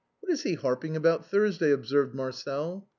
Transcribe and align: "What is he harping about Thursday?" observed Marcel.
"What 0.21 0.31
is 0.33 0.41
he 0.41 0.55
harping 0.55 0.95
about 0.97 1.27
Thursday?" 1.29 1.69
observed 1.71 2.15
Marcel. 2.15 2.87